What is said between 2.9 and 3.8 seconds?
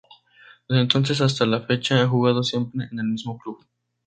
en el mismo club.